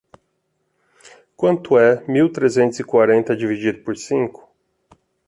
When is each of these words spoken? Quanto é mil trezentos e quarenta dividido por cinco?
Quanto 1.37 1.77
é 1.77 2.03
mil 2.07 2.27
trezentos 2.31 2.79
e 2.79 2.83
quarenta 2.83 3.35
dividido 3.37 3.83
por 3.83 3.95
cinco? 3.95 4.51